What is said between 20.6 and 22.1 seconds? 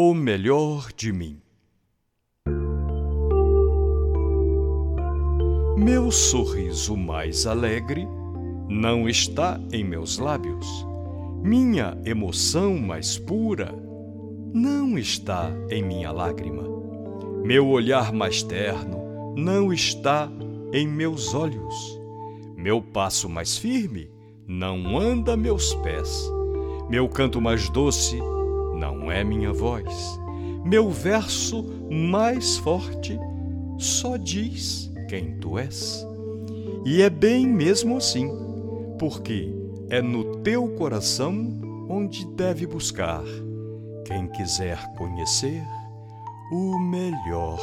em meus olhos.